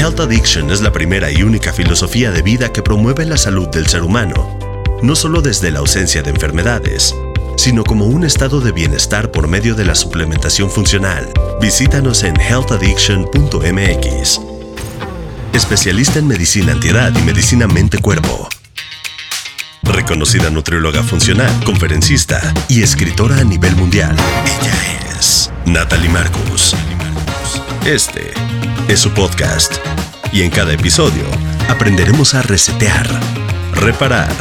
[0.00, 3.86] Health Addiction es la primera y única filosofía de vida que promueve la salud del
[3.86, 4.58] ser humano,
[5.02, 7.14] no solo desde la ausencia de enfermedades,
[7.58, 11.28] sino como un estado de bienestar por medio de la suplementación funcional.
[11.60, 14.40] Visítanos en healthaddiction.mx.
[15.52, 18.48] Especialista en medicina antiedad y medicina mente-cuerpo.
[19.82, 22.40] Reconocida nutrióloga funcional, conferencista
[22.70, 24.16] y escritora a nivel mundial.
[24.62, 26.74] Ella es Natalie Marcus.
[27.84, 28.32] Este
[28.90, 29.76] es su podcast.
[30.32, 31.22] Y en cada episodio
[31.68, 33.08] aprenderemos a resetear,
[33.72, 34.32] reparar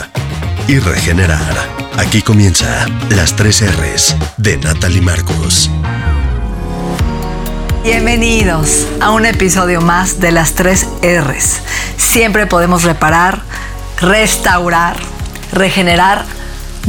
[0.67, 1.55] y regenerar.
[1.97, 5.69] Aquí comienza las tres R's de Natalie Marcos.
[7.83, 11.59] Bienvenidos a un episodio más de las tres R's.
[11.97, 13.43] Siempre podemos reparar,
[14.01, 14.97] restaurar,
[15.51, 16.25] regenerar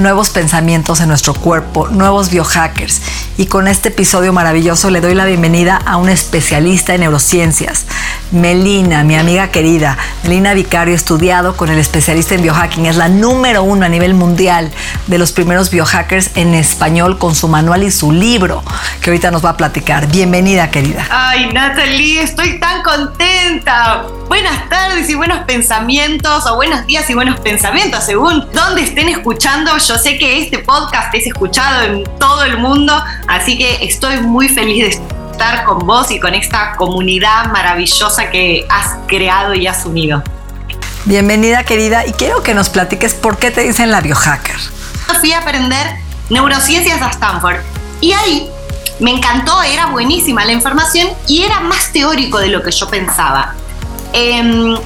[0.00, 3.00] nuevos pensamientos en nuestro cuerpo, nuevos biohackers.
[3.36, 7.86] Y con este episodio maravilloso le doy la bienvenida a un especialista en neurociencias,
[8.30, 9.98] Melina, mi amiga querida.
[10.22, 12.86] Melina Vicario, estudiado con el especialista en biohacking.
[12.86, 14.70] Es la número uno a nivel mundial
[15.06, 18.62] de los primeros biohackers en español con su manual y su libro,
[19.00, 20.06] que ahorita nos va a platicar.
[20.06, 21.06] Bienvenida, querida.
[21.10, 24.06] Ay, Natalie, estoy tan contenta.
[24.28, 29.76] Buenas tardes y buenos pensamientos, o buenos días y buenos pensamientos, según donde estén escuchando.
[29.78, 34.48] Yo sé que este podcast es escuchado en todo el mundo, así que estoy muy
[34.48, 39.86] feliz de estar con vos y con esta comunidad maravillosa que has creado y has
[39.86, 40.22] unido.
[41.06, 44.56] Bienvenida querida y quiero que nos platiques por qué te dicen la biohacker.
[45.18, 45.96] Fui a aprender
[46.28, 47.56] neurociencias a Stanford
[48.02, 48.50] y ahí
[48.98, 53.54] me encantó, era buenísima la información y era más teórico de lo que yo pensaba.
[54.12, 54.76] Em,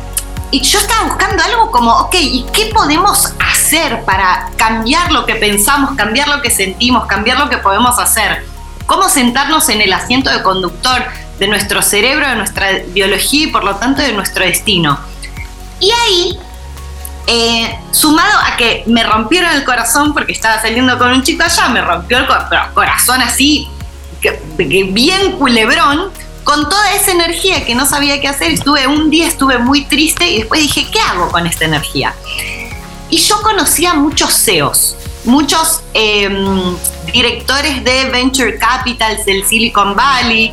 [0.53, 5.35] y yo estaba buscando algo como, ok, ¿y qué podemos hacer para cambiar lo que
[5.35, 8.54] pensamos, cambiar lo que sentimos, cambiar lo que podemos hacer?
[8.87, 11.05] Cómo sentarnos en el asiento de conductor
[11.39, 14.99] de nuestro cerebro, de nuestra biología y por lo tanto de nuestro destino.
[15.81, 16.39] Y ahí,
[17.27, 21.69] eh, sumado a que me rompieron el corazón porque estaba saliendo con un chico allá,
[21.69, 22.27] me rompió el
[22.73, 23.69] corazón así,
[24.59, 26.11] bien culebrón,
[26.45, 30.31] con toda esa energía que no sabía qué hacer, estuve un día estuve muy triste
[30.31, 32.15] y después dije, ¿qué hago con esta energía?
[33.09, 36.77] Y yo conocía muchos CEOs, muchos em,
[37.13, 40.53] directores de venture capitals del Silicon Valley,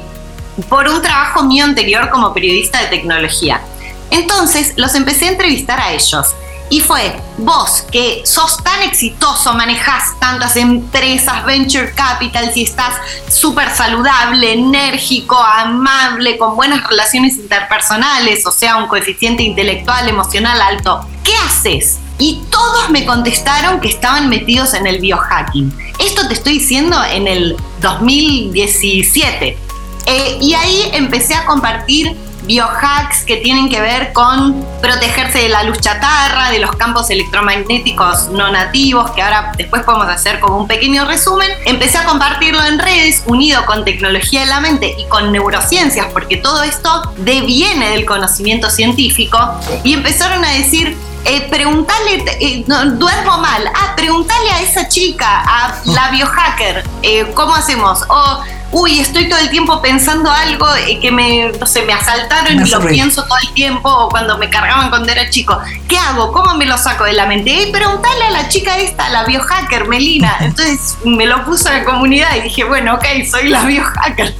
[0.70, 3.62] por un trabajo mío anterior como periodista de tecnología.
[4.10, 6.28] Entonces los empecé a entrevistar a ellos.
[6.70, 12.96] Y fue, vos que sos tan exitoso, manejás tantas empresas, venture capitals y estás
[13.28, 21.06] súper saludable, enérgico, amable, con buenas relaciones interpersonales, o sea, un coeficiente intelectual, emocional alto,
[21.26, 22.00] ¿qué haces?
[22.22, 25.76] Y todos me contestaron que estaban metidos en el biohacking.
[25.98, 29.58] Esto te estoy diciendo en el 2017.
[30.06, 35.64] Eh, y ahí empecé a compartir biohacks que tienen que ver con protegerse de la
[35.64, 40.68] luz chatarra, de los campos electromagnéticos no nativos, que ahora después podemos hacer como un
[40.68, 41.50] pequeño resumen.
[41.66, 46.38] Empecé a compartirlo en redes, unido con tecnología de la mente y con neurociencias, porque
[46.38, 49.40] todo esto deviene del conocimiento científico,
[49.84, 50.96] y empezaron a decir,
[51.26, 57.56] eh, preguntarle, eh, duermo mal, ah, preguntarle a esa chica, a la biohacker, eh, ¿cómo
[57.56, 58.04] hacemos?
[58.10, 62.60] O, uy, estoy todo el tiempo pensando algo eh, que me, no sé, me asaltaron
[62.60, 66.32] y lo pienso todo el tiempo, o cuando me cargaban cuando era chico, ¿qué hago?
[66.32, 67.52] ¿Cómo me lo saco de la mente?
[67.52, 70.38] Y preguntarle a la chica esta, la biohacker, Melina.
[70.42, 74.34] Entonces me lo puso en la comunidad y dije, bueno, ok, soy la biohacker.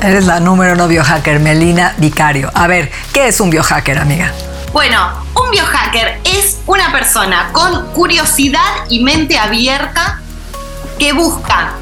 [0.00, 2.50] Eres la número uno biohacker, Melina Vicario.
[2.54, 4.32] A ver, ¿qué es un biohacker, amiga?
[4.78, 10.20] Bueno, un biohacker es una persona con curiosidad y mente abierta
[11.00, 11.72] que busca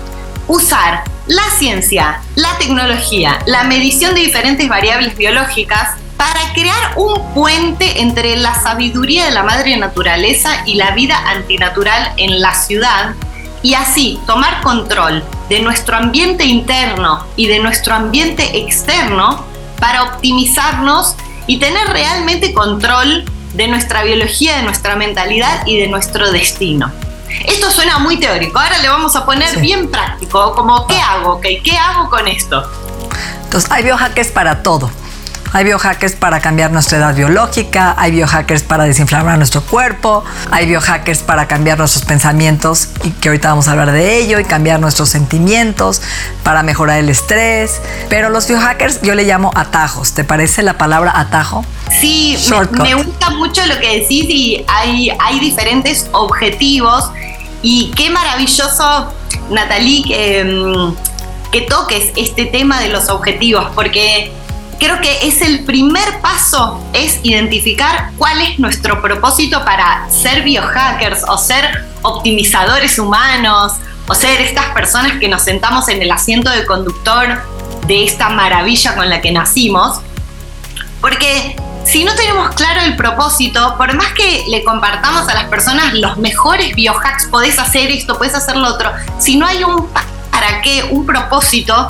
[0.48, 8.00] usar la ciencia, la tecnología, la medición de diferentes variables biológicas para crear un puente
[8.00, 13.14] entre la sabiduría de la madre naturaleza y la vida antinatural en la ciudad
[13.62, 19.44] y así tomar control de nuestro ambiente interno y de nuestro ambiente externo
[19.78, 21.14] para optimizarnos
[21.46, 26.92] y tener realmente control de nuestra biología, de nuestra mentalidad y de nuestro destino.
[27.46, 31.40] Esto suena muy teórico, ahora le vamos a poner bien práctico, como ¿qué hago?
[31.40, 32.62] ¿Qué hago con esto?
[33.44, 34.90] Entonces, hay biohackers para todo.
[35.52, 41.20] Hay biohackers para cambiar nuestra edad biológica, hay biohackers para desinflamar nuestro cuerpo, hay biohackers
[41.20, 45.08] para cambiar nuestros pensamientos, y que ahorita vamos a hablar de ello, y cambiar nuestros
[45.08, 46.02] sentimientos,
[46.42, 47.80] para mejorar el estrés.
[48.08, 50.12] Pero los biohackers yo le llamo atajos.
[50.12, 51.64] ¿Te parece la palabra atajo?
[52.00, 52.36] Sí,
[52.72, 57.10] me, gusta mucho lo que decís y hay, hay diferentes objetivos.
[57.62, 59.12] Y qué maravilloso,
[59.50, 64.32] Natalie, que, mm, que toques este tema de los objetivos, porque
[64.78, 71.22] creo que es el primer paso, es identificar cuál es nuestro propósito para ser biohackers
[71.28, 73.72] o ser optimizadores humanos
[74.08, 77.42] o ser estas personas que nos sentamos en el asiento de conductor
[77.86, 80.00] de esta maravilla con la que nacimos.
[81.00, 85.94] Porque si no tenemos claro el propósito, por más que le compartamos a las personas
[85.94, 89.88] los mejores biohacks, podés hacer esto, podés hacer lo otro, si no hay un
[90.30, 91.88] para qué, un propósito,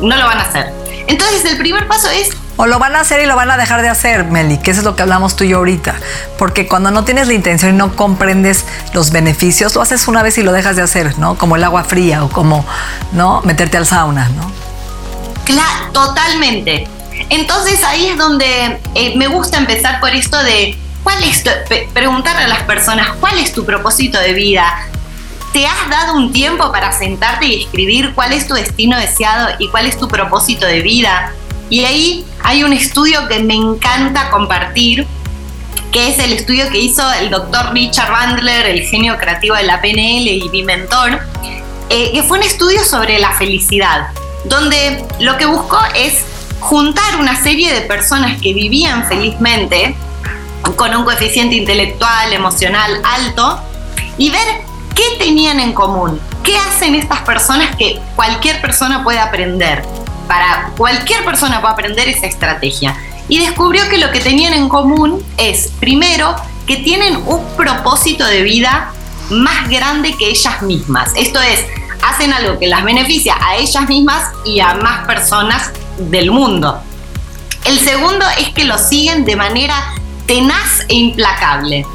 [0.00, 0.81] no lo van a hacer.
[1.06, 2.30] Entonces el primer paso es...
[2.56, 4.80] O lo van a hacer y lo van a dejar de hacer, Meli, que eso
[4.80, 5.94] es lo que hablamos tú y yo ahorita.
[6.38, 10.38] Porque cuando no tienes la intención y no comprendes los beneficios, lo haces una vez
[10.38, 11.36] y lo dejas de hacer, ¿no?
[11.36, 12.64] Como el agua fría o como,
[13.12, 13.40] ¿no?
[13.42, 14.50] Meterte al sauna, ¿no?
[15.44, 16.86] Claro, totalmente.
[17.30, 21.42] Entonces ahí es donde eh, me gusta empezar por esto de cuál es
[21.92, 24.86] preguntarle a las personas cuál es tu propósito de vida.
[25.52, 29.68] ¿Te has dado un tiempo para sentarte y escribir cuál es tu destino deseado y
[29.68, 31.34] cuál es tu propósito de vida?
[31.68, 35.06] Y ahí hay un estudio que me encanta compartir,
[35.92, 39.82] que es el estudio que hizo el doctor Richard Bandler, el genio creativo de la
[39.82, 41.20] PNL y mi mentor,
[41.90, 44.08] eh, que fue un estudio sobre la felicidad,
[44.46, 46.24] donde lo que buscó es
[46.60, 49.94] juntar una serie de personas que vivían felizmente,
[50.76, 53.60] con un coeficiente intelectual, emocional alto,
[54.16, 54.71] y ver
[55.02, 59.82] qué tenían en común, qué hacen estas personas que cualquier persona puede aprender.
[60.28, 62.96] Para cualquier persona puede aprender esa estrategia.
[63.28, 68.42] Y descubrió que lo que tenían en común es, primero, que tienen un propósito de
[68.42, 68.92] vida
[69.30, 71.10] más grande que ellas mismas.
[71.16, 71.64] Esto es,
[72.02, 76.80] hacen algo que las beneficia a ellas mismas y a más personas del mundo.
[77.64, 79.94] El segundo es que lo siguen de manera
[80.26, 81.86] tenaz e implacable.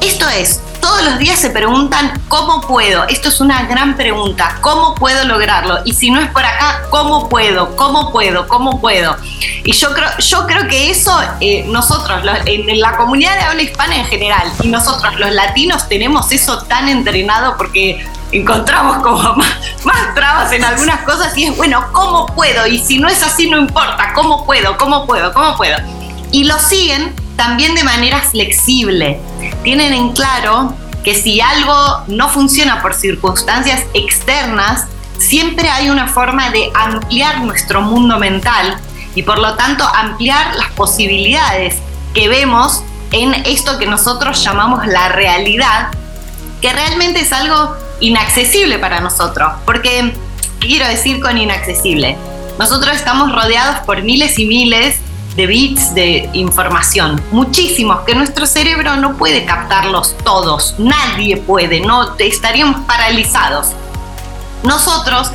[0.00, 3.04] Esto es, todos los días se preguntan cómo puedo.
[3.08, 4.58] Esto es una gran pregunta.
[4.60, 5.78] ¿Cómo puedo lograrlo?
[5.84, 7.74] Y si no es por acá, ¿cómo puedo?
[7.76, 8.46] ¿Cómo puedo?
[8.48, 9.16] ¿Cómo puedo?
[9.64, 13.96] Y yo creo, yo creo que eso eh, nosotros, en la comunidad de habla hispana
[13.96, 19.22] en general, y nosotros los latinos tenemos eso tan entrenado porque encontramos como
[19.84, 22.66] más, trabas en algunas cosas y es, bueno, ¿cómo puedo?
[22.66, 24.76] Y si no es así, no importa, ¿cómo puedo?
[24.76, 25.32] ¿Cómo puedo?
[25.32, 25.76] ¿Cómo puedo?
[26.32, 29.18] Y lo siguen también de manera flexible.
[29.64, 31.74] Tienen en claro que si algo
[32.06, 34.86] no funciona por circunstancias externas,
[35.18, 38.78] siempre hay una forma de ampliar nuestro mundo mental
[39.16, 41.78] y por lo tanto ampliar las posibilidades
[42.14, 45.88] que vemos en esto que nosotros llamamos la realidad,
[46.60, 49.50] que realmente es algo inaccesible para nosotros.
[49.66, 50.14] Porque,
[50.60, 52.16] ¿qué quiero decir con inaccesible?
[52.60, 55.00] Nosotros estamos rodeados por miles y miles
[55.36, 62.16] de bits de información, muchísimos, que nuestro cerebro no puede captarlos todos, nadie puede, no
[62.18, 63.68] estaríamos paralizados.
[64.62, 65.30] Nosotros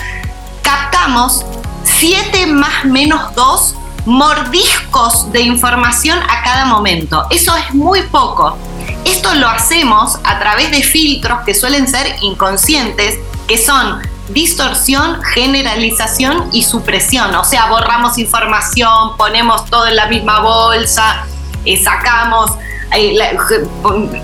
[0.61, 1.45] captamos
[1.83, 7.25] 7 más menos 2 mordiscos de información a cada momento.
[7.29, 8.57] Eso es muy poco.
[9.03, 16.49] Esto lo hacemos a través de filtros que suelen ser inconscientes, que son distorsión, generalización
[16.51, 17.35] y supresión.
[17.35, 21.25] O sea, borramos información, ponemos todo en la misma bolsa,
[21.65, 22.51] eh, sacamos
[22.95, 23.17] eh,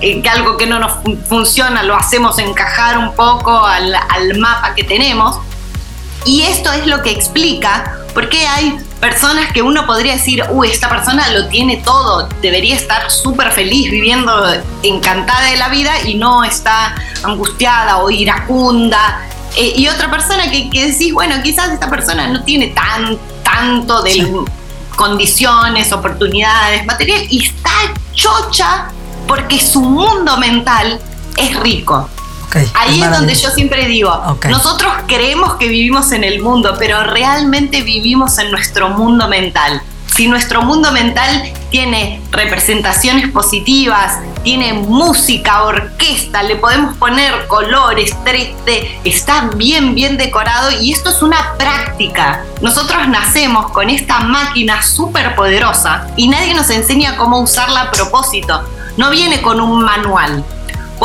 [0.00, 0.92] eh, algo que no nos
[1.28, 5.38] funciona, lo hacemos encajar un poco al, al mapa que tenemos.
[6.24, 10.70] Y esto es lo que explica por qué hay personas que uno podría decir, uy,
[10.70, 14.32] esta persona lo tiene todo, debería estar súper feliz, viviendo
[14.82, 19.20] encantada de la vida y no está angustiada o iracunda.
[19.56, 24.02] Eh, y otra persona que, que, decís, bueno, quizás esta persona no tiene tan, tanto
[24.02, 24.28] de
[24.96, 27.70] condiciones, oportunidades, material, y está
[28.12, 28.88] chocha
[29.26, 31.00] porque su mundo mental
[31.36, 32.08] es rico.
[32.74, 37.82] Ahí es, donde yo siempre digo, nosotros creemos que vivimos en el mundo, pero realmente
[37.82, 39.82] vivimos en nuestro mundo mental.
[40.14, 49.00] Si nuestro mundo mental tiene representaciones positivas, tiene música, orquesta, le podemos poner colores, 3D,
[49.02, 52.44] está bien, bien decorado y esto es una práctica.
[52.60, 58.62] Nosotros nacemos con esta máquina súper poderosa y nadie nos enseña cómo usarla a propósito.
[58.96, 60.44] No viene con un manual.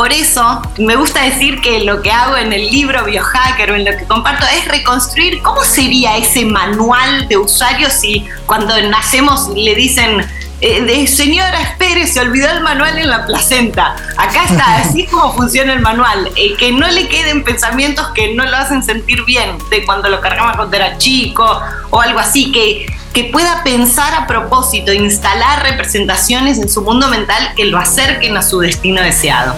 [0.00, 3.84] Por eso me gusta decir que lo que hago en el libro Biohacker o en
[3.84, 9.74] lo que comparto es reconstruir cómo sería ese manual de usuario si cuando nacemos le
[9.74, 10.26] dicen,
[10.62, 13.94] eh, señora, espere, se olvidó el manual en la placenta.
[14.16, 16.30] Acá está, así es como funciona el manual.
[16.34, 20.22] Eh, que no le queden pensamientos que no lo hacen sentir bien de cuando lo
[20.22, 26.56] cargamos cuando era chico o algo así, que, que pueda pensar a propósito, instalar representaciones
[26.56, 29.54] en su mundo mental que lo acerquen a su destino deseado.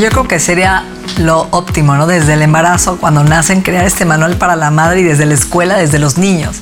[0.00, 0.84] Yo creo que sería
[1.18, 2.06] lo óptimo, ¿no?
[2.06, 5.78] Desde el embarazo, cuando nacen, crear este manual para la madre y desde la escuela,
[5.78, 6.56] desde los niños,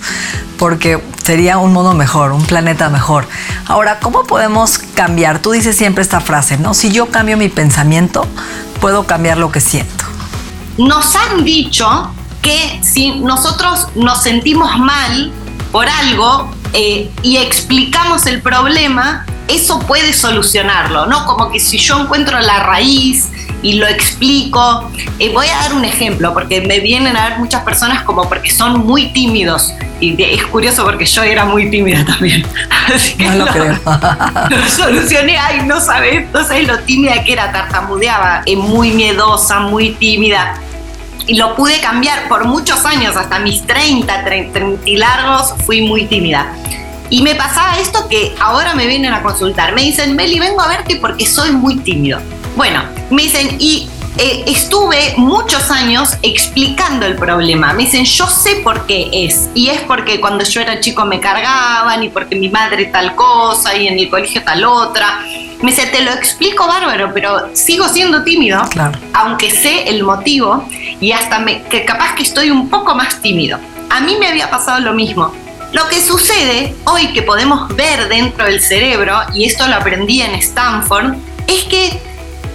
[0.57, 3.27] porque sería un mundo mejor, un planeta mejor.
[3.67, 5.41] Ahora, ¿cómo podemos cambiar?
[5.41, 6.75] Tú dices siempre esta frase, ¿no?
[6.75, 8.25] Si yo cambio mi pensamiento,
[8.81, 10.05] puedo cambiar lo que siento.
[10.79, 15.33] Nos han dicho que si nosotros nos sentimos mal
[15.73, 21.27] por algo eh, y explicamos el problema, eso puede solucionarlo, ¿no?
[21.27, 23.29] Como que si yo encuentro la raíz
[23.63, 27.63] y lo explico, eh, voy a dar un ejemplo, porque me vienen a ver muchas
[27.63, 29.73] personas como porque son muy tímidos.
[30.01, 32.47] Y es curioso porque yo era muy tímida también.
[32.95, 33.79] Así que no lo, creo.
[34.51, 39.61] lo solucioné, ay, no sabes, no sabes lo tímida que era, tartamudeaba, eh, muy miedosa,
[39.61, 40.61] muy tímida
[41.27, 46.05] y lo pude cambiar por muchos años, hasta mis 30, 30 y largos, fui muy
[46.05, 46.53] tímida.
[47.11, 49.75] Y me pasaba esto que ahora me vienen a consultar.
[49.75, 52.19] Me dicen, Meli, vengo a verte porque soy muy tímido.
[52.57, 57.73] Bueno, me dicen, y eh, estuve muchos años explicando el problema.
[57.73, 59.51] Me dicen, yo sé por qué es.
[59.55, 63.77] Y es porque cuando yo era chico me cargaban y porque mi madre tal cosa
[63.77, 65.21] y en el colegio tal otra.
[65.63, 68.63] Me dice, te lo explico bárbaro, pero sigo siendo tímido,
[69.15, 70.69] aunque sé el motivo
[71.01, 73.59] y hasta me, que capaz que estoy un poco más tímido.
[73.91, 75.33] A mí me había pasado lo mismo.
[75.75, 80.37] Lo que sucede hoy que podemos ver dentro del cerebro, y esto lo aprendí en
[80.37, 81.15] Stanford,
[81.49, 82.01] es que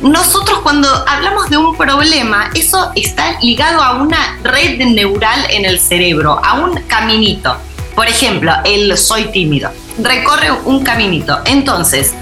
[0.01, 5.81] nosotros cuando hablamos de un problema, eso está ligado a una red neural en el
[5.81, 7.57] cerebro, a un caminito.
[7.93, 9.69] Por ejemplo, el soy tímido.
[10.01, 11.39] Recorre un caminito.
[11.43, 12.13] Entonces,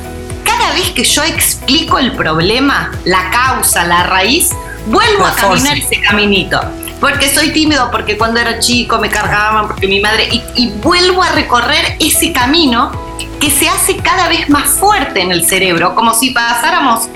[0.44, 4.50] cada vez que yo explico el problema, la causa, la raíz,
[4.88, 6.60] vuelvo a caminar ese caminito.
[7.00, 10.30] Porque soy tímido, porque cuando era chico me cargaban, porque mi madre...
[10.32, 12.92] Y, y vuelvo a recorrer ese camino
[13.40, 17.08] que se hace cada vez más fuerte en el cerebro, como si pasáramos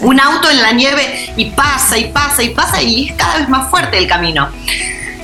[0.00, 3.48] un auto en la nieve y pasa y pasa y pasa y es cada vez
[3.48, 4.48] más fuerte el camino.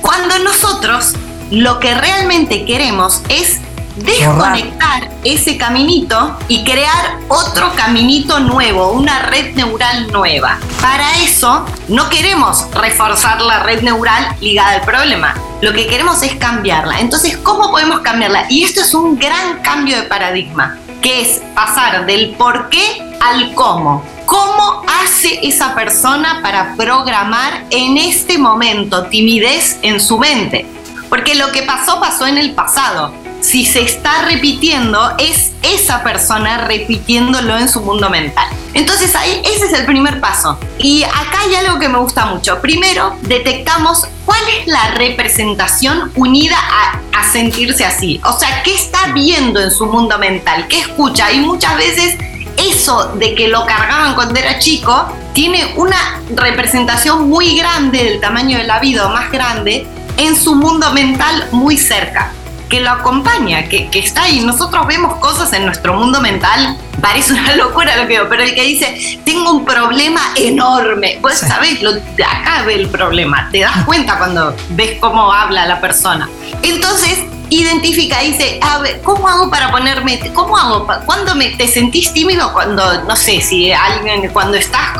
[0.01, 1.13] Cuando nosotros
[1.51, 3.59] lo que realmente queremos es
[3.95, 10.57] desconectar ese caminito y crear otro caminito nuevo, una red neural nueva.
[10.81, 16.35] Para eso no queremos reforzar la red neural ligada al problema, lo que queremos es
[16.35, 16.99] cambiarla.
[16.99, 18.45] Entonces, ¿cómo podemos cambiarla?
[18.49, 23.53] Y esto es un gran cambio de paradigma, que es pasar del por qué al
[23.53, 24.03] cómo.
[24.25, 30.65] ¿Cómo hace esa persona para programar en este momento timidez en su mente?
[31.09, 36.59] Porque lo que pasó pasó en el pasado si se está repitiendo, es esa persona
[36.59, 38.47] repitiéndolo en su mundo mental.
[38.73, 40.57] Entonces ahí ese es el primer paso.
[40.77, 42.61] Y acá hay algo que me gusta mucho.
[42.61, 46.99] Primero, detectamos cuál es la representación unida a,
[47.31, 48.19] sentirse así.
[48.25, 50.67] O sea, ¿qué está viendo en su mundo mental?
[50.67, 51.31] ¿Qué escucha?
[51.31, 52.17] Y muchas veces
[52.57, 58.57] eso de que lo cargaban cuando era chico tiene una representación muy grande del tamaño
[58.57, 62.33] de la vida, más grande, en su mundo mental muy cerca
[62.71, 64.39] que lo acompaña, que, que, está ahí.
[64.39, 68.55] Nosotros vemos cosas en nuestro mundo mental, parece una locura lo que veo, pero el
[68.55, 73.83] que dice, tengo un problema enorme, pues sabes, lo, acá ve el problema, te das
[73.85, 76.29] cuenta cuando ves cómo habla la persona.
[76.63, 77.19] Entonces,
[77.51, 82.51] identifica, dice, a ver, ¿cómo hago para ponerme, cómo hago, cuando me, te sentís tímido?
[82.53, 84.97] Cuando, no sé, si alguien, cuando estás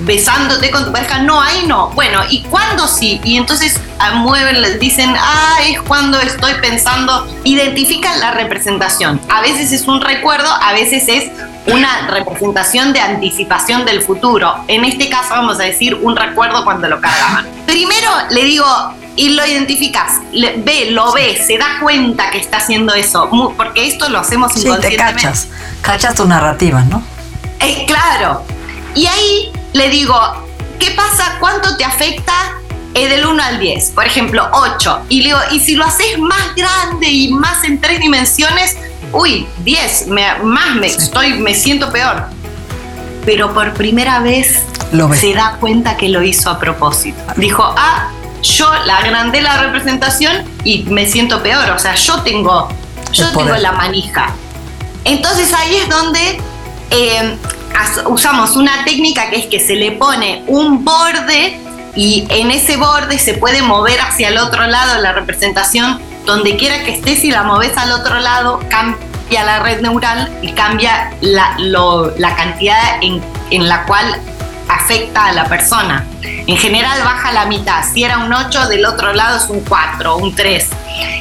[0.00, 1.90] besándote con tu pareja, no, ahí no.
[1.90, 3.20] Bueno, ¿y cuándo sí?
[3.24, 9.20] Y entonces ah, mueven, dicen, ah, es cuando estoy pensando, identifican la representación.
[9.28, 11.30] A veces es un recuerdo, a veces es
[11.66, 14.54] una representación de anticipación del futuro.
[14.68, 17.46] En este caso vamos a decir un recuerdo cuando lo cargaban.
[17.66, 18.64] Primero le digo,
[19.18, 24.08] y lo identificas, ve, lo ve, se da cuenta que está haciendo eso, porque esto
[24.08, 25.20] lo hacemos sí, inconscientemente.
[25.20, 25.48] Te cachas,
[25.82, 27.02] cachas tu narrativa, ¿no?
[27.58, 28.44] Es claro.
[28.94, 30.16] Y ahí le digo,
[30.78, 31.36] ¿qué pasa?
[31.40, 32.32] ¿Cuánto te afecta
[32.94, 33.90] eh, del 1 al 10?
[33.90, 35.00] Por ejemplo, 8.
[35.08, 38.76] Y le digo, y si lo haces más grande y más en tres dimensiones,
[39.12, 40.06] uy, 10,
[40.44, 42.22] más me, estoy, me siento peor.
[43.26, 47.18] Pero por primera vez lo se da cuenta que lo hizo a propósito.
[47.36, 51.70] Dijo, ah, yo la agrandé la representación y me siento peor.
[51.70, 52.68] O sea, yo tengo,
[53.12, 54.34] yo tengo la manija.
[55.04, 56.40] Entonces ahí es donde
[56.90, 57.36] eh,
[58.06, 61.58] usamos una técnica que es que se le pone un borde
[61.94, 66.00] y en ese borde se puede mover hacia el otro lado la representación.
[66.24, 70.52] Donde quiera que estés, si la moves al otro lado, cambia la red neural y
[70.52, 74.20] cambia la, la cantidad en, en la cual
[74.68, 76.06] afecta a la persona.
[76.22, 77.82] En general baja la mitad.
[77.92, 80.68] Si era un 8, del otro lado es un 4, un 3.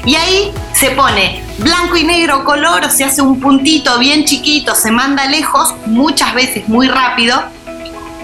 [0.05, 4.91] Y ahí se pone blanco y negro color, se hace un puntito bien chiquito, se
[4.91, 7.41] manda lejos, muchas veces muy rápido.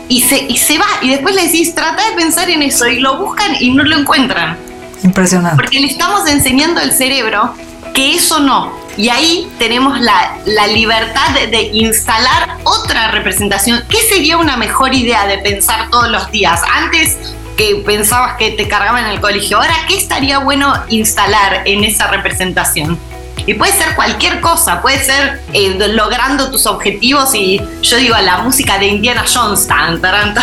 [0.09, 0.85] y se, y se va.
[1.01, 2.87] Y después le decís, trata de pensar en eso.
[2.87, 4.57] Y lo buscan y no lo encuentran.
[5.03, 5.55] Impresionante.
[5.55, 7.53] Porque le estamos enseñando al cerebro
[7.93, 8.82] que eso no.
[8.97, 13.83] Y ahí tenemos la, la libertad de, instalar otra representación.
[13.89, 16.61] ¿Qué sería una mejor idea de pensar todos los días?
[16.71, 17.17] Antes
[17.57, 22.07] que pensabas que te cargaban en el colegio, ahora, ¿qué estaría bueno instalar en esa
[22.07, 22.99] representación?
[23.45, 28.37] Y puede ser cualquier cosa, puede ser eh, logrando tus objetivos y yo digo la
[28.37, 30.33] música de Indiana Jones, tan, tan,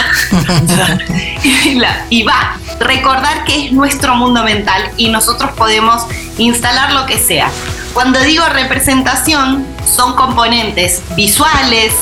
[2.11, 6.02] y va, recordar que es nuestro mundo mental y nosotros podemos
[6.37, 7.50] instalar lo que sea.
[7.92, 11.92] Cuando digo representación, son componentes visuales,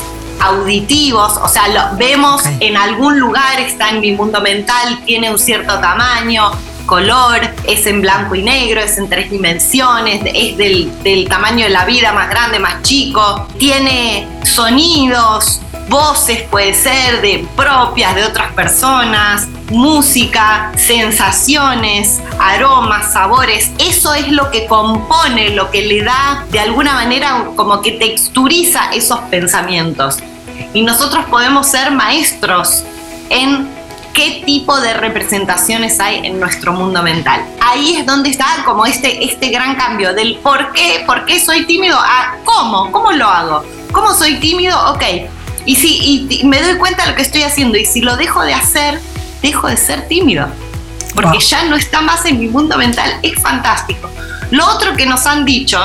[0.40, 2.68] auditivos, o sea, lo vemos okay.
[2.68, 6.52] en algún lugar, está en mi mundo mental, tiene un cierto tamaño,
[6.86, 11.70] color, es en blanco y negro, es en tres dimensiones, es del, del tamaño de
[11.70, 18.52] la vida, más grande, más chico, tiene sonidos, voces puede ser de propias de otras
[18.52, 26.60] personas, música, sensaciones, aromas, sabores, eso es lo que compone, lo que le da de
[26.60, 30.18] alguna manera como que texturiza esos pensamientos.
[30.72, 32.84] Y nosotros podemos ser maestros
[33.30, 33.68] en
[34.12, 37.40] qué tipo de representaciones hay en nuestro mundo mental.
[37.60, 41.66] Ahí es donde está como este, este gran cambio del por qué, por qué soy
[41.66, 43.64] tímido a cómo, cómo lo hago.
[43.92, 44.76] ¿Cómo soy tímido?
[44.92, 45.02] Ok.
[45.64, 48.54] Y si me doy cuenta de lo que estoy haciendo y si lo dejo de
[48.54, 49.00] hacer,
[49.42, 50.48] dejo de ser tímido.
[51.14, 51.40] Porque wow.
[51.40, 53.18] ya no está más en mi mundo mental.
[53.22, 54.08] Es fantástico.
[54.50, 55.78] Lo otro que nos han dicho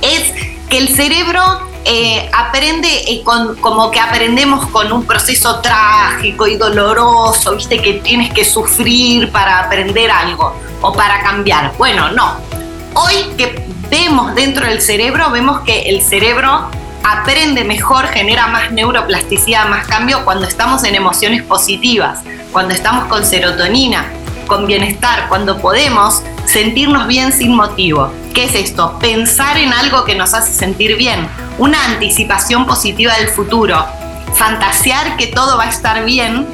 [0.00, 0.32] es
[0.68, 1.42] que el cerebro
[1.86, 7.94] eh, aprende eh, con, como que aprendemos con un proceso trágico y doloroso, viste que
[7.94, 11.74] tienes que sufrir para aprender algo o para cambiar.
[11.76, 12.36] Bueno, no.
[12.94, 16.70] Hoy que vemos dentro del cerebro, vemos que el cerebro
[17.02, 22.20] aprende mejor, genera más neuroplasticidad, más cambio cuando estamos en emociones positivas,
[22.54, 24.06] cuando estamos con serotonina,
[24.46, 28.12] con bienestar, cuando podemos sentirnos bien sin motivo.
[28.32, 28.96] ¿Qué es esto?
[29.00, 33.84] Pensar en algo que nos hace sentir bien, una anticipación positiva del futuro.
[34.34, 36.46] Fantasear que todo va a estar bien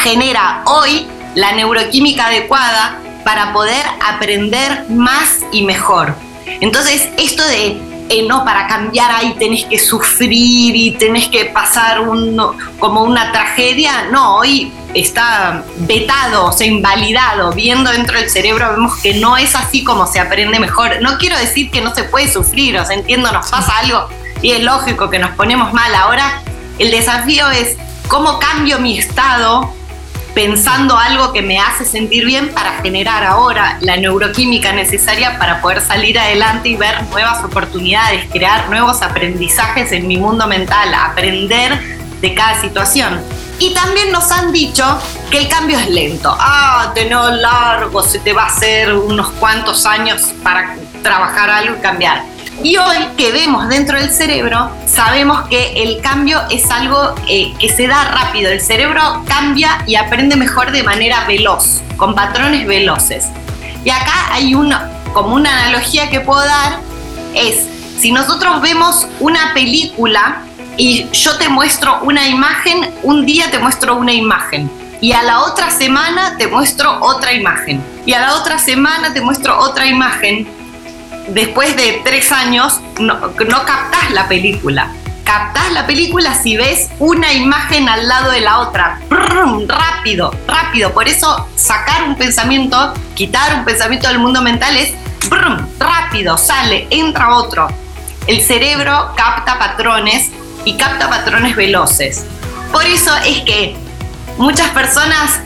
[0.00, 6.14] genera hoy la neuroquímica adecuada para poder aprender más y mejor.
[6.60, 12.00] Entonces, esto de eh, no, para cambiar ahí tenés que sufrir y tenés que pasar
[12.00, 12.40] un,
[12.78, 14.06] como una tragedia.
[14.12, 17.52] No, hoy está vetado, o sea, invalidado.
[17.52, 21.02] Viendo dentro del cerebro vemos que no es así como se aprende mejor.
[21.02, 24.08] No quiero decir que no se puede sufrir, o sea, entiendo, nos pasa algo
[24.42, 25.94] y es lógico que nos ponemos mal.
[25.94, 26.42] Ahora
[26.78, 27.76] el desafío es
[28.08, 29.72] cómo cambio mi estado
[30.34, 35.80] pensando algo que me hace sentir bien para generar ahora la neuroquímica necesaria para poder
[35.80, 41.80] salir adelante y ver nuevas oportunidades, crear nuevos aprendizajes en mi mundo mental, aprender
[42.20, 43.18] de cada situación.
[43.58, 44.84] Y también nos han dicho
[45.30, 46.36] que el cambio es lento.
[46.38, 51.80] Ah, tenés largo, se te va a hacer unos cuantos años para trabajar algo y
[51.80, 52.22] cambiar.
[52.62, 57.68] Y hoy que vemos dentro del cerebro, sabemos que el cambio es algo eh, que
[57.68, 58.50] se da rápido.
[58.50, 63.26] El cerebro cambia y aprende mejor de manera veloz, con patrones veloces.
[63.84, 66.80] Y acá hay una, como una analogía que puedo dar,
[67.34, 67.66] es
[67.98, 70.42] si nosotros vemos una película
[70.76, 74.70] y yo te muestro una imagen, un día te muestro una imagen.
[75.00, 77.82] Y a la otra semana te muestro otra imagen.
[78.06, 80.46] Y a la otra semana te muestro otra imagen
[81.28, 84.90] después de tres años no, no captás la película.
[85.24, 89.00] Captás la película si ves una imagen al lado de la otra.
[89.08, 90.92] Brum, rápido, rápido.
[90.92, 94.94] Por eso sacar un pensamiento, quitar un pensamiento del mundo mental es
[95.28, 97.66] brum, rápido, sale, entra otro.
[98.28, 100.30] El cerebro capta patrones
[100.66, 102.26] y capta patrones veloces.
[102.70, 103.74] Por eso es que
[104.36, 105.40] muchas personas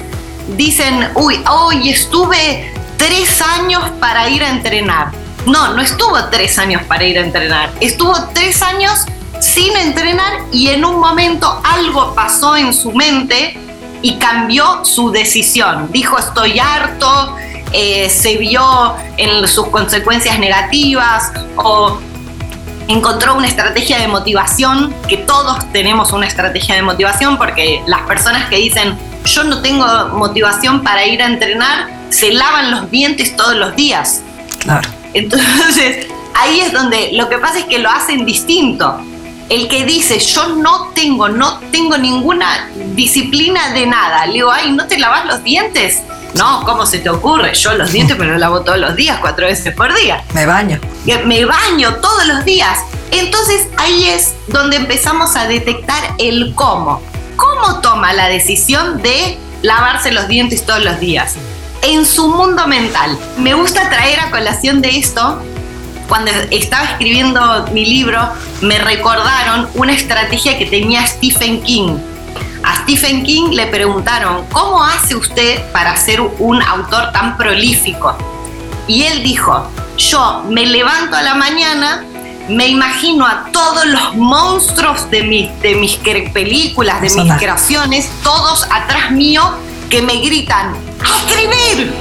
[0.56, 6.83] dicen, uy, hoy estuve tres años para ir a entrenar no, no estuvo tres años
[6.85, 7.70] para ir a entrenar.
[7.80, 9.06] Estuvo tres años
[9.40, 13.59] sin entrenar y en un momento algo pasó en su mente
[14.02, 15.90] y cambió su decisión.
[15.92, 17.37] Dijo, estoy harto,
[17.72, 21.98] eh, se vio en sus consecuencias negativas o
[22.90, 28.48] encontró una estrategia de motivación, que todos tenemos una estrategia de motivación, porque las personas
[28.48, 33.55] que dicen, yo no tengo motivación para ir a entrenar, se lavan los dientes todos
[33.57, 34.22] los días.
[34.59, 34.88] Claro.
[35.14, 39.00] Entonces, ahí es donde lo que pasa es que lo hacen distinto.
[39.48, 44.26] El que dice, yo no tengo, no tengo ninguna disciplina de nada.
[44.26, 46.03] Le digo, ay, ¿no te lavas los dientes?
[46.35, 47.55] No, ¿cómo se te ocurre?
[47.55, 50.23] Yo los dientes me los lavo todos los días, cuatro veces por día.
[50.33, 50.81] Me baño.
[51.25, 52.79] Me baño todos los días.
[53.11, 57.03] Entonces ahí es donde empezamos a detectar el cómo.
[57.40, 61.37] ¿cómo toma la decisión de lavarse los dientes todos los días?
[61.83, 63.19] En su mundo mental.
[63.38, 65.43] Me gusta traer a colación de esto
[66.09, 68.19] cuando estaba escribiendo mi libro,
[68.62, 71.99] me recordaron una estrategia que tenía Stephen King.
[72.62, 78.16] A Stephen King le preguntaron, ¿cómo hace usted para ser un autor tan prolífico?
[78.87, 82.05] Y él dijo, yo me levanto a la mañana,
[82.49, 88.64] me imagino a todos los monstruos de mis, de mis películas, de mis creaciones, todos
[88.70, 89.42] atrás mío,
[89.88, 91.92] que me gritan, ¡a escribir!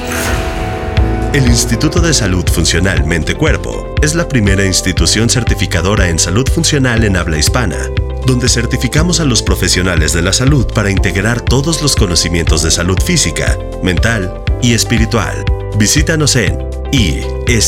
[1.33, 7.03] El Instituto de Salud Funcional Mente Cuerpo es la primera institución certificadora en salud funcional
[7.03, 7.77] en habla hispana,
[8.25, 12.97] donde certificamos a los profesionales de la salud para integrar todos los conocimientos de salud
[13.01, 15.43] física, mental y espiritual.
[15.77, 16.57] Visítanos en
[16.91, 17.65] isfmc.mx.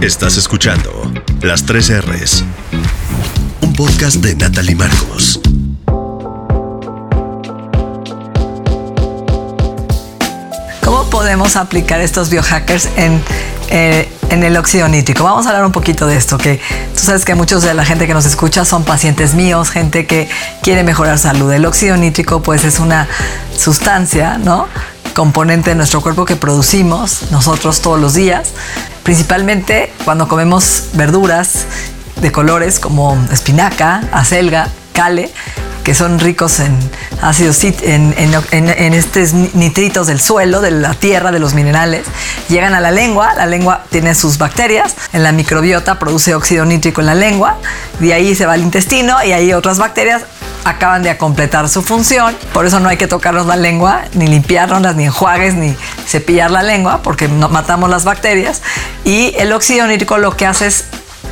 [0.00, 1.12] Estás escuchando
[1.42, 2.44] Las 3 R's,
[3.60, 5.40] un podcast de Natalie Marcos.
[11.26, 13.20] Podemos aplicar estos biohackers en,
[13.68, 15.24] eh, en el óxido nítrico?
[15.24, 16.60] Vamos a hablar un poquito de esto, que
[16.94, 20.28] tú sabes que muchos de la gente que nos escucha son pacientes míos, gente que
[20.62, 21.52] quiere mejorar salud.
[21.52, 23.08] El óxido nítrico pues es una
[23.58, 24.68] sustancia, ¿no?
[25.14, 28.50] componente de nuestro cuerpo que producimos nosotros todos los días,
[29.02, 31.64] principalmente cuando comemos verduras
[32.20, 35.32] de colores como espinaca, acelga, cale,
[35.86, 36.76] que son ricos en
[37.22, 42.04] ácidos, en, en, estos nitritos del suelo, de la tierra, de los minerales,
[42.48, 47.02] llegan a la lengua, la lengua tiene sus bacterias, en la microbiota produce óxido nítrico
[47.02, 47.58] en la lengua,
[48.00, 50.22] de ahí se va al intestino y ahí otras bacterias
[50.64, 54.96] acaban de completar su función, por eso no hay que tocarnos la lengua, ni limpiarnos,
[54.96, 58.60] ni enjuagues, ni cepillar la lengua, porque matamos las bacterias.
[59.04, 60.86] Y el óxido nítrico lo que hace es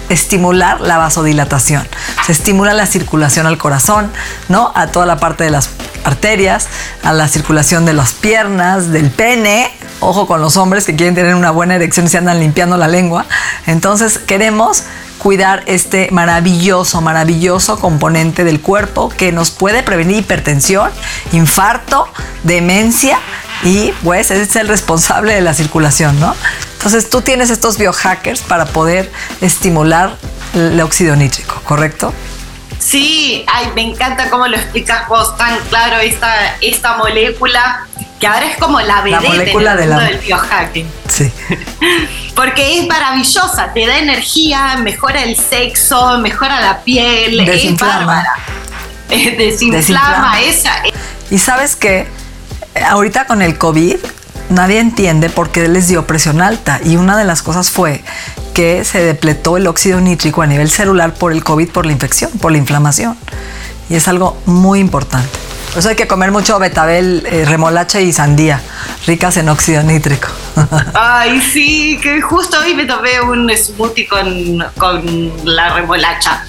[0.08, 1.86] estimular la vasodilatación.
[2.26, 4.10] Se estimula la circulación al corazón,
[4.48, 4.72] ¿no?
[4.74, 5.70] A toda la parte de las
[6.04, 6.68] arterias,
[7.02, 9.70] a la circulación de las piernas, del pene.
[10.00, 12.88] Ojo con los hombres que quieren tener una buena erección y se andan limpiando la
[12.88, 13.26] lengua.
[13.66, 14.84] Entonces queremos
[15.18, 20.90] cuidar este maravilloso, maravilloso componente del cuerpo que nos puede prevenir hipertensión,
[21.32, 22.08] infarto,
[22.42, 23.18] demencia
[23.62, 26.34] y pues es el responsable de la circulación, ¿no?
[26.74, 30.16] Entonces tú tienes estos biohackers para poder estimular
[30.54, 32.12] el óxido nítrico, ¿correcto?
[32.78, 37.86] Sí, ay, me encanta cómo lo explicas vos tan claro esta, esta molécula
[38.20, 40.86] que ahora es como la vedette la molécula del biohacking.
[41.08, 41.32] Sí.
[42.34, 48.24] Porque es maravillosa, te da energía, mejora el sexo, mejora la piel, desinflama.
[49.08, 50.74] es Desinflama, esa.
[51.30, 52.06] Y sabes que
[52.82, 53.96] ahorita con el COVID
[54.50, 58.02] nadie entiende por qué les dio presión alta y una de las cosas fue
[58.52, 62.30] que se depletó el óxido nítrico a nivel celular por el COVID, por la infección,
[62.32, 63.16] por la inflamación.
[63.90, 65.28] Y es algo muy importante.
[65.70, 68.62] Por eso hay que comer mucho betabel, eh, remolacha y sandía,
[69.06, 70.28] ricas en óxido nítrico.
[70.94, 76.44] Ay, sí, que justo hoy me tomé un smoothie con, con la remolacha.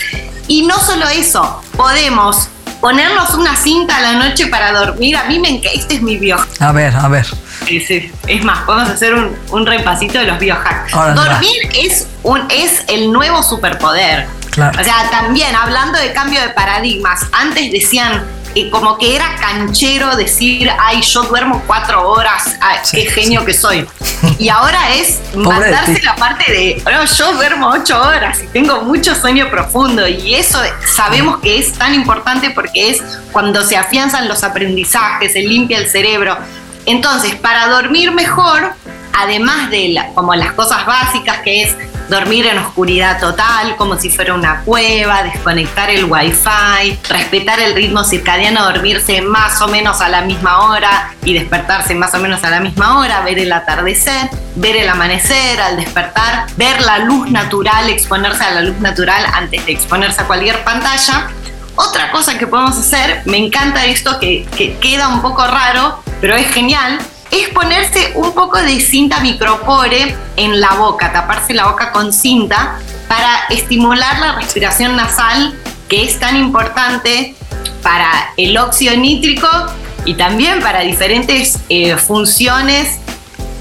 [0.47, 2.49] Y no solo eso, podemos
[2.85, 5.17] ponernos una cinta a la noche para dormir.
[5.17, 6.37] A mí me encanta, este es mi bio.
[6.59, 7.25] A ver, a ver.
[7.67, 10.91] Es más, podemos hacer un, repasito de los biohacks.
[10.91, 14.27] Dormir es, un, es el nuevo superpoder.
[14.51, 18.23] O sea, también hablando de cambio de paradigmas, antes decían
[18.55, 22.57] y como que era canchero decir, ay, yo duermo cuatro horas,
[22.89, 23.85] qué genio que soy.
[24.39, 29.13] Y ahora es mandarse la parte de, no, yo duermo ocho horas y tengo mucho
[29.13, 30.07] sueño profundo.
[30.07, 35.41] Y eso sabemos que es tan importante porque es cuando se afianzan los aprendizajes, se
[35.41, 36.37] limpia el cerebro.
[36.85, 38.73] Entonces, para dormir mejor,
[39.13, 41.75] además de como las cosas básicas que es
[42.09, 48.03] dormir en oscuridad total, como si fuera una cueva, desconectar el wifi, respetar el ritmo
[48.03, 52.49] circadiano, dormirse más o menos a la misma hora y despertarse más o menos a
[52.49, 57.89] la misma hora, ver el atardecer, ver el amanecer al despertar, ver la luz natural,
[57.89, 61.29] exponerse a la luz natural antes de exponerse a cualquier pantalla.
[61.75, 66.35] Otra cosa que podemos hacer, me encanta esto que, que queda un poco raro, pero
[66.35, 66.99] es genial,
[67.31, 72.79] es ponerse un poco de cinta micropore en la boca, taparse la boca con cinta
[73.07, 75.57] para estimular la respiración nasal,
[75.89, 77.35] que es tan importante
[77.81, 79.47] para el óxido nítrico
[80.05, 82.99] y también para diferentes eh, funciones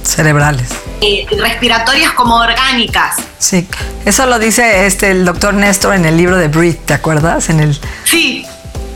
[0.03, 0.69] cerebrales.
[1.01, 3.17] Eh, respiratorias como orgánicas.
[3.39, 3.67] Sí,
[4.05, 7.51] eso lo dice este, el doctor Néstor en el libro de Breathe, ¿te acuerdas?
[7.51, 8.47] En el, sí.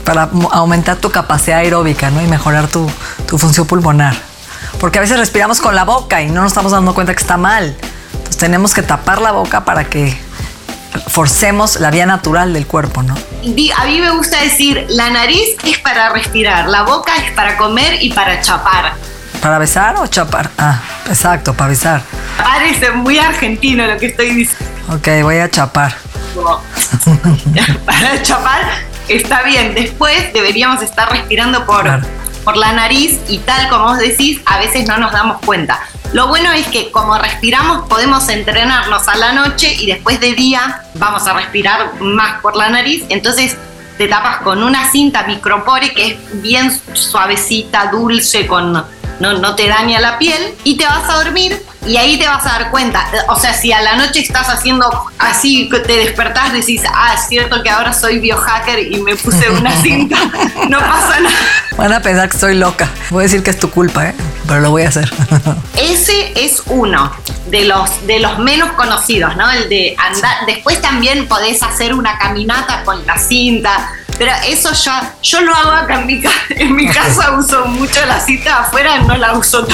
[0.05, 2.23] Para aumentar tu capacidad aeróbica ¿no?
[2.23, 2.91] y mejorar tu,
[3.27, 4.28] tu función pulmonar.
[4.81, 7.37] Porque a veces respiramos con la boca y no nos estamos dando cuenta que está
[7.37, 7.77] mal.
[8.13, 10.17] Entonces tenemos que tapar la boca para que
[11.09, 13.15] forcemos la vía natural del cuerpo, ¿no?
[13.15, 18.03] A mí me gusta decir, la nariz es para respirar, la boca es para comer
[18.03, 18.95] y para chapar.
[19.41, 20.51] ¿Para besar o chapar?
[20.59, 22.03] Ah, exacto, para besar.
[22.37, 24.67] Parece muy argentino lo que estoy diciendo.
[24.95, 25.95] Ok, voy a chapar.
[27.87, 28.61] para chapar
[29.09, 29.75] está bien.
[29.75, 32.01] Después deberíamos estar respirando por,
[32.49, 35.81] por la nariz y tal como vos decís, a veces no nos damos cuenta.
[36.15, 40.81] Lo bueno es que como respiramos podemos entrenarnos a la noche y después de día
[40.95, 43.05] vamos a respirar más por la nariz.
[43.11, 43.59] Entonces
[43.99, 48.87] te tapas con una cinta micropore que es bien suavecita, dulce, con no,
[49.21, 52.51] no te daña la piel y te vas a dormir y ahí te vas a
[52.51, 53.07] dar cuenta.
[53.29, 57.63] O sea, si a la noche estás haciendo así, te despertás, decís, ah, es cierto
[57.63, 60.17] que ahora soy biohacker y me puse una cinta,
[60.69, 61.37] no pasa nada.
[61.77, 62.91] Van a pensar que estoy loca.
[63.11, 64.15] Voy a decir que es tu culpa, ¿eh?
[64.47, 65.11] pero lo voy a hacer.
[65.77, 67.11] Ese es uno
[67.47, 69.51] de los, de los menos conocidos, ¿no?
[69.51, 70.47] El de andar.
[70.47, 75.71] Después también podés hacer una caminata con la cinta pero eso ya, yo lo hago
[75.71, 76.21] acá en mi,
[76.51, 79.67] en mi casa, uso mucho la cita afuera, no la uso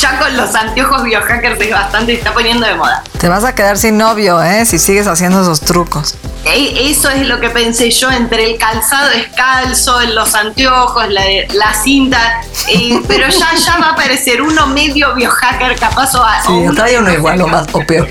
[0.00, 3.02] ya con los anteojos biohackers es bastante, está poniendo de moda.
[3.18, 4.64] Te vas a quedar sin novio, ¿eh?
[4.64, 6.14] Si sigues haciendo esos trucos.
[6.44, 11.22] Eso es lo que pensé yo, entre el calzado descalzo, los anteojos, la,
[11.54, 16.24] la cinta, eh, pero ya, ya va a aparecer uno medio biohacker capaz o...
[16.46, 18.08] Sí, trae uno igual o más o peor.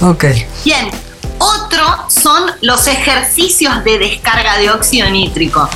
[0.00, 0.24] ok.
[0.64, 0.90] Bien,
[1.38, 5.68] otro son los ejercicios de descarga de óxido nítrico.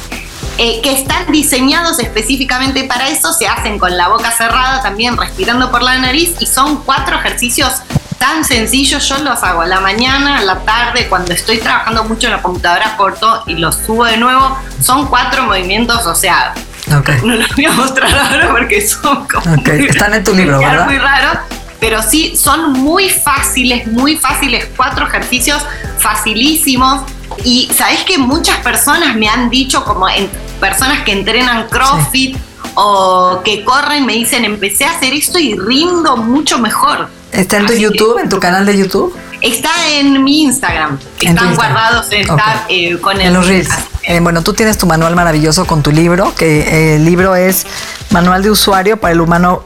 [0.60, 5.70] Eh, que están diseñados específicamente para eso, se hacen con la boca cerrada, también respirando
[5.70, 7.74] por la nariz, y son cuatro ejercicios
[8.18, 9.08] tan sencillos.
[9.08, 12.42] Yo los hago a la mañana, a la tarde, cuando estoy trabajando mucho en la
[12.42, 14.58] computadora, corto y los subo de nuevo.
[14.82, 16.54] Son cuatro movimientos, o sea,
[16.88, 19.54] no los voy a mostrar ahora porque son como.
[19.64, 20.86] Están en tu libro, ¿verdad?
[20.86, 25.62] Muy raro pero sí son muy fáciles, muy fáciles, cuatro ejercicios
[25.98, 27.02] facilísimos.
[27.44, 30.28] Y sabes que muchas personas me han dicho, como en,
[30.60, 32.36] personas que entrenan CrossFit
[32.74, 37.08] o que corren, me dicen, empecé a hacer esto y rindo mucho mejor.
[37.32, 39.14] ¿Está en tu YouTube, en tu canal de YouTube?
[39.40, 40.98] Está en mi Instagram.
[41.20, 42.26] Están guardados en
[42.68, 43.68] eh, con el, los Reels.
[44.02, 47.66] Eh, bueno, tú tienes tu manual maravilloso con tu libro, que eh, el libro es
[48.10, 49.62] Manual de Usuario para el Humano,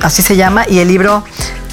[0.00, 1.24] así se llama, y el libro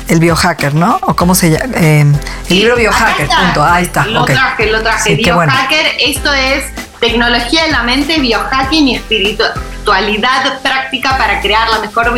[0.09, 0.99] el biohacker, ¿no?
[1.03, 1.75] ¿O cómo se llama?
[1.77, 2.13] el
[2.49, 3.63] libro biohacker, punto.
[3.63, 4.05] Ahí está.
[4.05, 5.15] Lo traje, lo traje.
[5.15, 6.65] biohacker, esto es
[6.99, 12.13] tecnología de la mente, biohacking y espiritualidad práctica para crear la mejor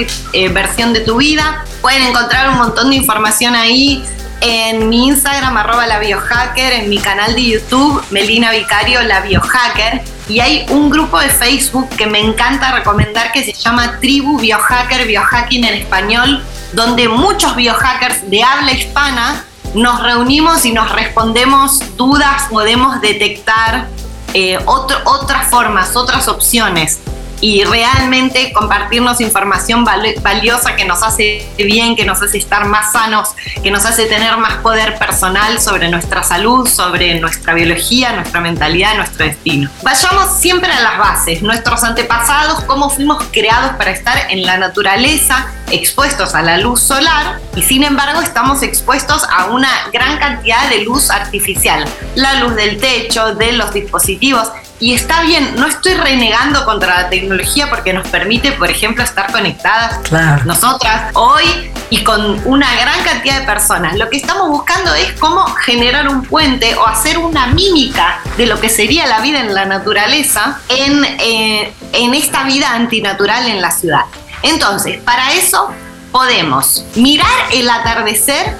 [0.51, 1.63] versión de tu vida.
[1.81, 4.03] Pueden encontrar un montón de información ahí
[4.41, 10.01] en mi Instagram, arroba la biohacker, en mi canal de YouTube, Melina Vicario, la biohacker.
[10.27, 15.05] Y hay un grupo de Facebook que me encanta recomendar que se llama Tribu Biohacker,
[15.07, 22.43] Biohacking en español, donde muchos biohackers de habla hispana nos reunimos y nos respondemos dudas,
[22.49, 23.87] podemos detectar
[24.33, 26.99] eh, otras formas, otras opciones
[27.41, 33.29] y realmente compartirnos información valiosa que nos hace bien, que nos hace estar más sanos,
[33.61, 38.95] que nos hace tener más poder personal sobre nuestra salud, sobre nuestra biología, nuestra mentalidad,
[38.95, 39.69] nuestro destino.
[39.83, 45.47] Vayamos siempre a las bases, nuestros antepasados, cómo fuimos creados para estar en la naturaleza,
[45.71, 50.81] expuestos a la luz solar y sin embargo estamos expuestos a una gran cantidad de
[50.83, 56.65] luz artificial, la luz del techo, de los dispositivos y está bien, no estoy renegando
[56.65, 60.11] contra la tecnología porque nos permite, por ejemplo, estar conectadas
[60.45, 63.95] nosotras hoy y con una gran cantidad de personas.
[63.95, 68.59] Lo que estamos buscando es cómo generar un puente o hacer una mímica de lo
[68.59, 73.71] que sería la vida en la naturaleza en, eh, en esta vida antinatural en la
[73.71, 74.01] ciudad.
[74.43, 75.71] Entonces, para eso
[76.11, 78.55] podemos mirar el atardecer,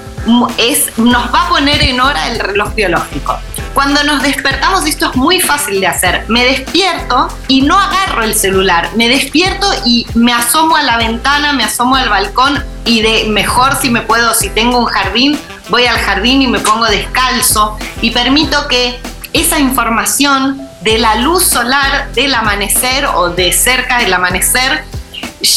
[0.58, 3.38] es, nos va a poner en hora el reloj biológico.
[3.74, 6.24] Cuando nos despertamos, esto es muy fácil de hacer.
[6.28, 8.88] Me despierto y no agarro el celular.
[8.96, 13.76] Me despierto y me asomo a la ventana, me asomo al balcón y de mejor
[13.76, 18.12] si me puedo, si tengo un jardín, voy al jardín y me pongo descalzo y
[18.12, 18.98] permito que
[19.34, 24.84] esa información de la luz solar del amanecer o de cerca del amanecer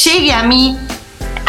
[0.04, 0.78] llegue a mí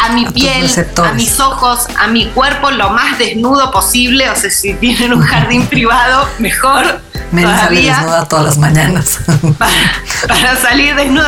[0.01, 4.29] a mi piel, a mis ojos, a mi cuerpo lo más desnudo posible.
[4.29, 7.01] O sea, si tienen un jardín privado, mejor.
[7.31, 9.19] Me sale desnuda todas las mañanas.
[9.57, 11.27] Para, salir desnudo,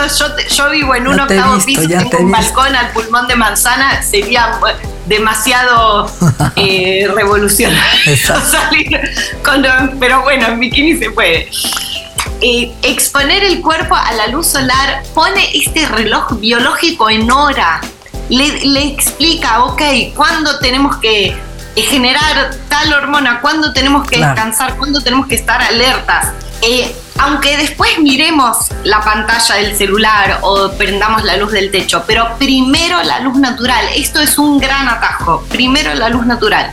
[0.49, 4.59] yo, vivo en un octavo piso, tengo un balcón al pulmón de manzana, sería
[5.05, 6.11] demasiado
[6.55, 8.99] eh, revolucionario salir
[9.43, 9.63] con
[9.99, 11.49] pero bueno, en bikini se puede.
[12.41, 17.79] Eh, exponer el cuerpo a la luz solar pone este reloj biológico en hora
[18.29, 19.81] le, explica, ok,
[20.15, 21.37] cuándo tenemos que
[21.75, 26.31] generar tal hormona, cuándo tenemos que descansar, cuándo tenemos que estar alertas.
[26.61, 32.37] Eh, aunque después miremos la pantalla del celular o prendamos la luz del techo, pero
[32.37, 33.85] primero la luz natural.
[33.95, 35.43] Esto es un gran atajo.
[35.49, 36.71] Primero la luz natural.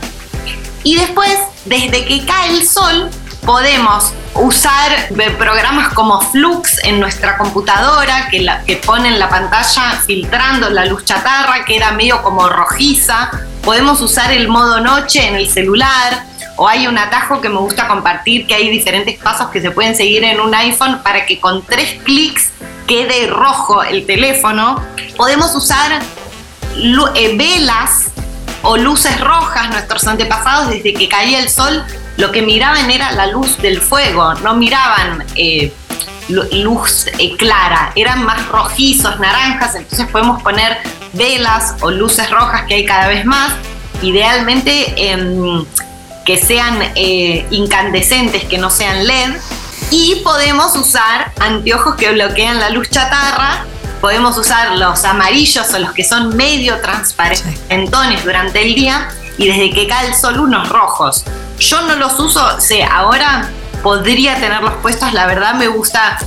[0.83, 3.09] Y después, desde que cae el sol,
[3.45, 10.85] podemos usar programas como Flux en nuestra computadora que, que ponen la pantalla filtrando la
[10.85, 13.31] luz chatarra, queda medio como rojiza.
[13.63, 16.23] Podemos usar el modo noche en el celular
[16.55, 19.95] o hay un atajo que me gusta compartir, que hay diferentes pasos que se pueden
[19.95, 22.49] seguir en un iPhone para que con tres clics
[22.87, 24.83] quede rojo el teléfono.
[25.17, 26.01] Podemos usar
[27.15, 28.11] eh, velas
[28.63, 29.69] o luces rojas.
[29.69, 31.83] Nuestros antepasados, desde que caía el sol,
[32.21, 35.73] lo que miraban era la luz del fuego, no miraban eh,
[36.29, 40.77] luz eh, clara, eran más rojizos, naranjas, entonces podemos poner
[41.13, 43.53] velas o luces rojas que hay cada vez más.
[44.03, 45.65] Idealmente em,
[46.23, 49.37] que sean eh, incandescentes, que no sean LED.
[49.89, 53.65] Y podemos usar anteojos que bloquean la luz chatarra.
[53.99, 59.09] Podemos usar los amarillos o los que son medio transparentes durante el día.
[59.39, 61.25] Y desde que cae el sol, unos rojos.
[61.61, 63.47] Yo no los uso, sé, ahora
[63.83, 65.13] podría tenerlos puestos.
[65.13, 66.17] La verdad me gusta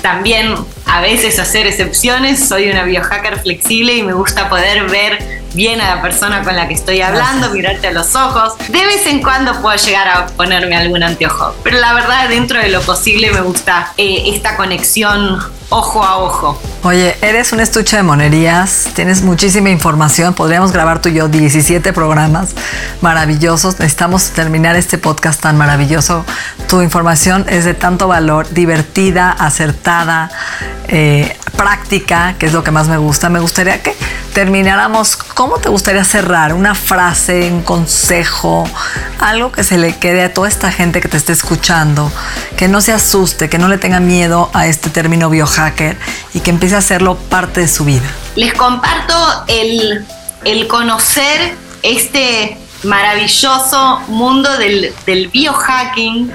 [0.00, 0.54] también
[0.86, 2.48] a veces hacer excepciones.
[2.48, 6.68] Soy una biohacker flexible y me gusta poder ver bien a la persona con la
[6.68, 8.54] que estoy hablando, mirarte a los ojos.
[8.68, 12.68] De vez en cuando puedo llegar a ponerme algún anteojo, pero la verdad dentro de
[12.68, 15.40] lo posible me gusta eh, esta conexión
[15.72, 16.60] ojo a ojo.
[16.82, 21.92] Oye, eres un estuche de monerías, tienes muchísima información, podríamos grabar tú y yo 17
[21.92, 22.50] programas
[23.00, 26.24] maravillosos, necesitamos terminar este podcast tan maravilloso.
[26.68, 30.30] Tu información es de tanto valor, divertida, acertada,
[30.88, 33.28] eh, práctica, que es lo que más me gusta.
[33.28, 33.94] Me gustaría que
[34.34, 36.54] termináramos, ¿cómo te gustaría cerrar?
[36.54, 38.62] Una frase, un consejo,
[39.18, 42.12] algo que se le quede a toda esta gente que te esté escuchando,
[42.56, 45.96] que no se asuste, que no le tenga miedo a este término biohacker
[46.32, 48.08] y que empiece a hacerlo parte de su vida.
[48.36, 49.16] Les comparto
[49.48, 50.06] el,
[50.68, 56.30] conocer este maravilloso mundo del, del biohacking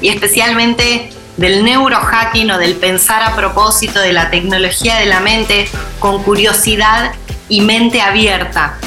[0.00, 5.68] y especialmente del neurohacking o del pensar a propósito de la tecnología de la mente
[5.98, 7.10] con curiosidad
[7.48, 8.78] y mente abierta,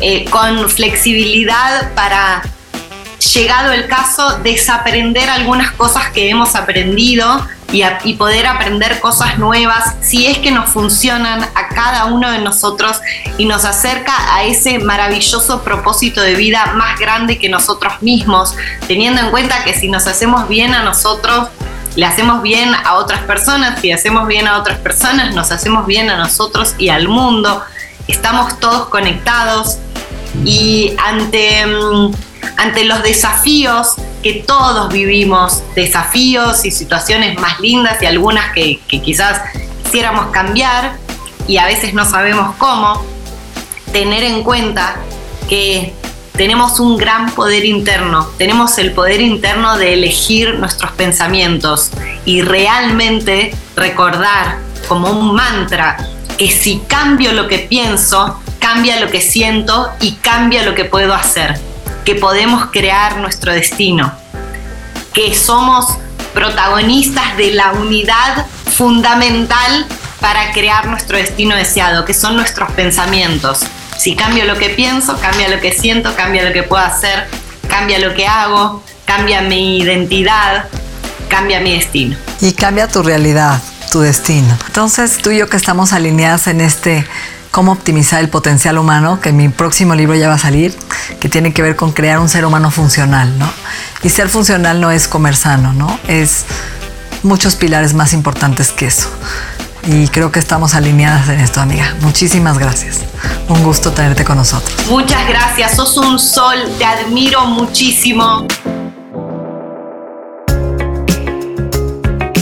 [0.00, 2.42] eh, con flexibilidad para,
[3.34, 10.26] llegado el caso, desaprender algunas cosas que hemos aprendido y, poder aprender cosas nuevas si
[10.26, 12.98] es que nos funcionan a cada uno de nosotros
[13.36, 19.20] y nos acerca a ese maravilloso propósito de vida más grande que nosotros mismos, teniendo
[19.20, 21.48] en cuenta que si nos hacemos bien a nosotros,
[21.98, 26.08] le hacemos bien a otras personas, si hacemos bien a otras personas, nos hacemos bien
[26.10, 27.60] a nosotros y al mundo,
[28.06, 29.78] estamos todos conectados
[30.44, 31.66] y ante...
[31.66, 32.14] Mm,
[32.56, 39.40] ante los desafíos que todos vivimos, desafíos y situaciones más lindas y algunas que, quizás
[39.84, 40.96] quisiéramos cambiar
[41.46, 43.04] y a veces no sabemos cómo,
[43.92, 44.96] tener en cuenta
[45.48, 45.94] que
[46.38, 51.90] tenemos un gran poder interno, tenemos el poder interno de elegir nuestros pensamientos
[52.24, 55.96] y realmente recordar como un mantra
[56.38, 61.12] que si cambio lo que pienso, cambia lo que siento y cambia lo que puedo
[61.12, 61.60] hacer
[62.04, 64.10] que podemos crear nuestro destino,
[65.12, 65.98] que somos
[66.32, 69.86] protagonistas de la unidad fundamental
[70.20, 73.60] para crear nuestro destino deseado, que son nuestros pensamientos.
[73.98, 77.26] Si cambio lo que pienso, cambia lo que siento, cambia lo que puedo hacer,
[77.68, 80.66] cambia lo que hago, cambia mi identidad,
[81.28, 82.16] cambia mi destino.
[82.40, 84.56] Y cambia tu realidad, tu destino.
[84.68, 87.04] Entonces tú y yo que estamos alineadas en este
[87.50, 90.76] cómo optimizar el potencial humano, que mi próximo libro ya va a salir,
[91.18, 93.50] que tiene que ver con crear un ser humano funcional, ¿no?
[94.04, 95.98] Y ser funcional no es comer sano, ¿no?
[96.06, 96.44] Es
[97.24, 99.10] muchos pilares más importantes que eso.
[99.86, 101.94] Y creo que estamos alineadas en esto, amiga.
[102.00, 103.00] Muchísimas gracias.
[103.48, 104.74] Un gusto tenerte con nosotros.
[104.88, 105.76] Muchas gracias.
[105.76, 106.56] Sos un sol.
[106.78, 108.46] Te admiro muchísimo.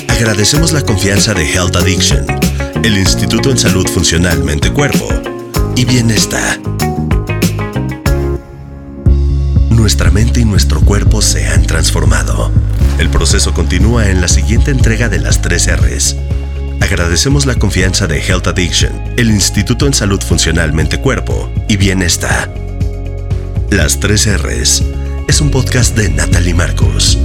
[0.09, 2.27] Agradecemos la confianza de Health Addiction,
[2.83, 5.09] el Instituto en Salud Funcional Mente-Cuerpo
[5.77, 6.59] y Bienestar
[9.87, 12.51] nuestra mente y nuestro cuerpo se han transformado.
[12.99, 16.17] El proceso continúa en la siguiente entrega de las 3 R's.
[16.81, 22.53] Agradecemos la confianza de Health Addiction, el Instituto en Salud Funcional Mente-Cuerpo y Bienestar.
[23.71, 24.85] Las 3 R's
[25.27, 27.19] es un podcast de Natalie Marcos.